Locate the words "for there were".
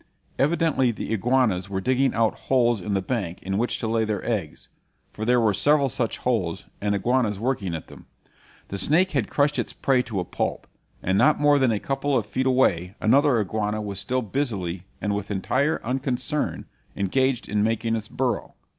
5.13-5.53